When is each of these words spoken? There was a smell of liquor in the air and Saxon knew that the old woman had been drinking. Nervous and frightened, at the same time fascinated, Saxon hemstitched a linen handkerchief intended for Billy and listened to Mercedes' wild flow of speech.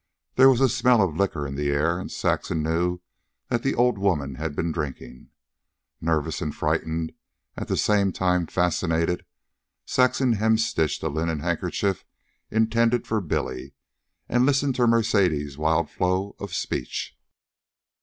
There 0.35 0.49
was 0.49 0.61
a 0.61 0.67
smell 0.67 0.99
of 1.03 1.15
liquor 1.15 1.45
in 1.45 1.53
the 1.53 1.69
air 1.69 1.99
and 1.99 2.11
Saxon 2.11 2.63
knew 2.63 3.01
that 3.49 3.61
the 3.61 3.75
old 3.75 3.99
woman 3.99 4.33
had 4.33 4.55
been 4.55 4.71
drinking. 4.71 5.29
Nervous 6.01 6.41
and 6.41 6.55
frightened, 6.55 7.11
at 7.55 7.67
the 7.67 7.77
same 7.77 8.11
time 8.11 8.47
fascinated, 8.47 9.23
Saxon 9.85 10.33
hemstitched 10.37 11.03
a 11.03 11.07
linen 11.07 11.41
handkerchief 11.41 12.03
intended 12.49 13.05
for 13.05 13.21
Billy 13.21 13.75
and 14.27 14.43
listened 14.47 14.73
to 14.73 14.87
Mercedes' 14.87 15.55
wild 15.59 15.87
flow 15.91 16.35
of 16.39 16.51
speech. 16.51 17.15